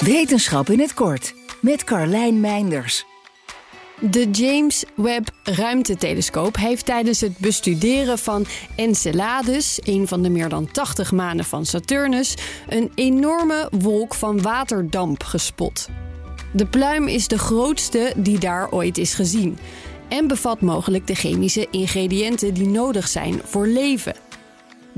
Wetenschap 0.00 0.70
in 0.70 0.80
het 0.80 0.94
kort 0.94 1.34
met 1.60 1.84
Carlijn 1.84 2.40
Meinders. 2.40 3.04
De 4.00 4.30
James 4.30 4.84
Webb 4.94 5.28
Ruimtetelescoop 5.42 6.56
heeft 6.56 6.84
tijdens 6.84 7.20
het 7.20 7.38
bestuderen 7.38 8.18
van 8.18 8.46
Enceladus, 8.76 9.78
een 9.82 10.08
van 10.08 10.22
de 10.22 10.28
meer 10.28 10.48
dan 10.48 10.70
80 10.70 11.12
manen 11.12 11.44
van 11.44 11.66
Saturnus, 11.66 12.34
een 12.68 12.92
enorme 12.94 13.68
wolk 13.78 14.14
van 14.14 14.42
waterdamp 14.42 15.22
gespot. 15.22 15.88
De 16.52 16.66
pluim 16.66 17.08
is 17.08 17.28
de 17.28 17.38
grootste 17.38 18.12
die 18.16 18.38
daar 18.38 18.70
ooit 18.70 18.98
is 18.98 19.14
gezien 19.14 19.58
en 20.08 20.26
bevat 20.26 20.60
mogelijk 20.60 21.06
de 21.06 21.14
chemische 21.14 21.66
ingrediënten 21.70 22.54
die 22.54 22.68
nodig 22.68 23.08
zijn 23.08 23.40
voor 23.44 23.66
leven. 23.66 24.14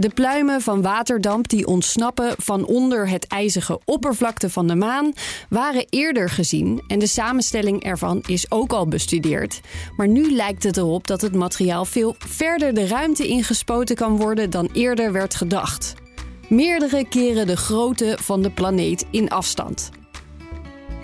De 0.00 0.08
pluimen 0.08 0.60
van 0.60 0.82
waterdamp 0.82 1.48
die 1.48 1.66
ontsnappen 1.66 2.34
van 2.36 2.64
onder 2.64 3.08
het 3.08 3.26
ijzige 3.26 3.80
oppervlakte 3.84 4.50
van 4.50 4.66
de 4.66 4.74
maan 4.74 5.12
waren 5.48 5.86
eerder 5.90 6.30
gezien 6.30 6.82
en 6.86 6.98
de 6.98 7.06
samenstelling 7.06 7.82
ervan 7.82 8.22
is 8.26 8.50
ook 8.50 8.72
al 8.72 8.88
bestudeerd. 8.88 9.60
Maar 9.96 10.08
nu 10.08 10.32
lijkt 10.32 10.62
het 10.62 10.76
erop 10.76 11.06
dat 11.06 11.20
het 11.20 11.34
materiaal 11.34 11.84
veel 11.84 12.14
verder 12.18 12.74
de 12.74 12.86
ruimte 12.86 13.26
ingespoten 13.26 13.96
kan 13.96 14.16
worden 14.16 14.50
dan 14.50 14.68
eerder 14.72 15.12
werd 15.12 15.34
gedacht. 15.34 15.94
Meerdere 16.48 17.08
keren 17.08 17.46
de 17.46 17.56
grootte 17.56 18.18
van 18.20 18.42
de 18.42 18.50
planeet 18.50 19.06
in 19.10 19.28
afstand. 19.30 19.90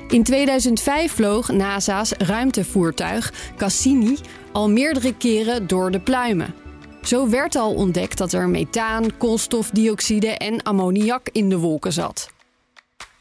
In 0.09 0.23
2005 0.23 1.13
vloog 1.13 1.53
NASA's 1.53 2.13
ruimtevoertuig 2.19 3.33
Cassini 3.57 4.19
al 4.53 4.71
meerdere 4.71 5.17
keren 5.17 5.67
door 5.67 5.91
de 5.91 6.01
pluimen. 6.01 6.64
Zo 7.05 7.29
werd 7.29 7.57
al 7.57 7.75
ontdekt 7.75 8.19
dat 8.19 8.33
er 8.33 8.49
methaan, 8.49 9.17
koolstofdioxide 9.17 10.29
en 10.29 10.63
ammoniak 10.63 11.29
in 11.33 11.49
de 11.49 11.59
wolken 11.59 11.93
zat. 11.93 12.29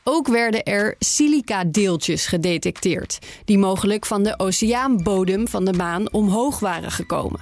Ook 0.03 0.27
werden 0.27 0.63
er 0.63 0.95
silica-deeltjes 0.99 2.25
gedetecteerd, 2.25 3.19
die 3.45 3.57
mogelijk 3.57 4.05
van 4.05 4.23
de 4.23 4.39
oceaanbodem 4.39 5.47
van 5.47 5.65
de 5.65 5.73
maan 5.73 6.13
omhoog 6.13 6.59
waren 6.59 6.91
gekomen. 6.91 7.39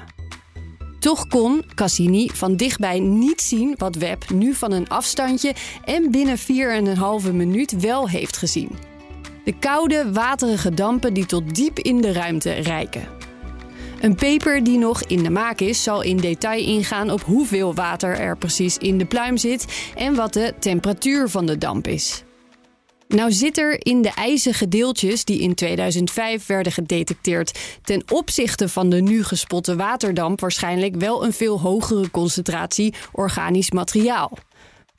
Toch 1.00 1.28
kon 1.28 1.64
Cassini 1.76 2.30
van 2.34 2.56
dichtbij 2.56 3.00
niet 3.00 3.42
zien 3.42 3.74
wat 3.78 3.96
Webb 3.96 4.30
nu 4.30 4.54
van 4.54 4.72
een 4.72 4.90
afstandje 4.90 5.54
en 5.86 6.12
binnen 6.12 6.38
4,5 7.28 7.32
minuut 7.34 7.80
wel 7.80 8.10
heeft 8.10 8.38
gezien. 8.38 8.70
De 9.44 9.54
koude, 9.60 10.12
waterige 10.12 10.74
dampen 10.74 11.14
die 11.14 11.26
tot 11.26 11.56
diep 11.56 11.80
in 11.80 12.02
de 12.02 12.12
ruimte 12.12 12.52
reiken. 12.52 13.21
Een 14.02 14.16
paper 14.16 14.64
die 14.64 14.78
nog 14.78 15.04
in 15.04 15.24
de 15.24 15.30
maak 15.30 15.60
is, 15.60 15.84
zal 15.84 16.02
in 16.02 16.18
detail 16.18 16.66
ingaan 16.66 17.12
op 17.12 17.22
hoeveel 17.22 17.74
water 17.74 18.20
er 18.20 18.38
precies 18.38 18.78
in 18.78 18.98
de 18.98 19.06
pluim 19.06 19.38
zit 19.38 19.92
en 19.96 20.16
wat 20.16 20.34
de 20.34 20.54
temperatuur 20.60 21.30
van 21.30 21.46
de 21.46 21.58
damp 21.58 21.88
is. 21.88 22.24
Nou 23.08 23.32
zit 23.32 23.58
er 23.58 23.86
in 23.86 24.02
de 24.02 24.10
ijzige 24.10 24.68
deeltjes 24.68 25.26
die 25.26 25.40
in 25.40 25.56
2005 25.56 26.46
werden 26.46 26.72
gedetecteerd 26.72 27.60
ten 27.84 28.04
opzichte 28.12 28.70
van 28.70 28.90
de 28.90 29.02
nu 29.02 29.24
gespotte 29.24 29.76
waterdamp 29.76 30.40
waarschijnlijk 30.40 30.96
wel 30.96 31.26
een 31.26 31.34
veel 31.34 31.60
hogere 31.60 32.12
concentratie 32.12 32.94
organisch 33.12 33.72
materiaal. 33.72 34.38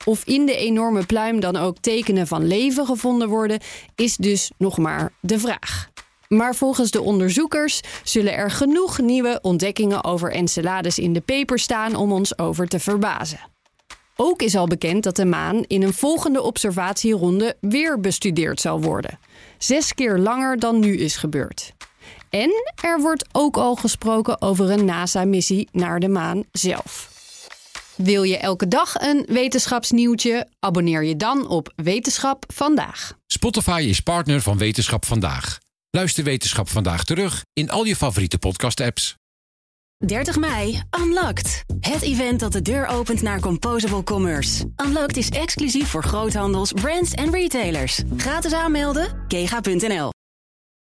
Of 0.05 0.25
in 0.25 0.45
de 0.45 0.55
enorme 0.55 1.05
pluim 1.05 1.39
dan 1.39 1.55
ook 1.55 1.77
tekenen 1.77 2.27
van 2.27 2.47
leven 2.47 2.85
gevonden 2.85 3.29
worden, 3.29 3.59
is 3.95 4.15
dus 4.15 4.51
nog 4.57 4.77
maar 4.77 5.13
de 5.21 5.39
vraag. 5.39 5.91
Maar 6.35 6.55
volgens 6.55 6.91
de 6.91 7.01
onderzoekers 7.01 7.81
zullen 8.03 8.33
er 8.33 8.51
genoeg 8.51 8.99
nieuwe 8.99 9.39
ontdekkingen 9.41 10.03
over 10.03 10.31
Enceladus 10.31 10.99
in 10.99 11.13
de 11.13 11.21
paper 11.21 11.59
staan 11.59 11.95
om 11.95 12.11
ons 12.11 12.37
over 12.37 12.67
te 12.67 12.79
verbazen. 12.79 13.39
Ook 14.15 14.41
is 14.41 14.55
al 14.55 14.67
bekend 14.67 15.03
dat 15.03 15.15
de 15.15 15.25
maan 15.25 15.63
in 15.63 15.83
een 15.83 15.93
volgende 15.93 16.41
observatieronde 16.41 17.55
weer 17.61 17.99
bestudeerd 17.99 18.61
zal 18.61 18.81
worden. 18.81 19.19
Zes 19.57 19.93
keer 19.93 20.17
langer 20.17 20.59
dan 20.59 20.79
nu 20.79 20.97
is 20.97 21.15
gebeurd. 21.15 21.73
En 22.29 22.51
er 22.81 23.01
wordt 23.01 23.25
ook 23.31 23.57
al 23.57 23.75
gesproken 23.75 24.41
over 24.41 24.71
een 24.71 24.85
NASA-missie 24.85 25.67
naar 25.71 25.99
de 25.99 26.09
maan 26.09 26.43
zelf. 26.51 27.11
Wil 27.95 28.23
je 28.23 28.37
elke 28.37 28.67
dag 28.67 28.95
een 28.99 29.25
wetenschapsnieuwtje? 29.27 30.47
Abonneer 30.59 31.03
je 31.03 31.15
dan 31.15 31.47
op 31.47 31.73
Wetenschap 31.75 32.45
vandaag. 32.53 33.17
Spotify 33.27 33.85
is 33.87 33.99
partner 33.99 34.41
van 34.41 34.57
Wetenschap 34.57 35.05
vandaag. 35.05 35.59
Luister 35.97 36.23
Wetenschap 36.23 36.69
vandaag 36.69 37.03
terug 37.03 37.45
in 37.53 37.69
al 37.69 37.83
je 37.83 37.95
favoriete 37.95 38.37
podcast-apps. 38.37 39.15
30 40.05 40.37
mei, 40.37 40.81
Unlocked. 40.99 41.63
Het 41.79 42.01
event 42.01 42.39
dat 42.39 42.51
de 42.51 42.61
deur 42.61 42.85
opent 42.85 43.21
naar 43.21 43.39
Composable 43.39 44.03
Commerce. 44.03 44.71
Unlocked 44.85 45.17
is 45.17 45.29
exclusief 45.29 45.89
voor 45.89 46.03
groothandels, 46.03 46.71
brands 46.71 47.13
en 47.13 47.31
retailers. 47.31 48.01
Gratis 48.17 48.53
aanmelden, 48.53 49.25
kega.nl. 49.27 50.09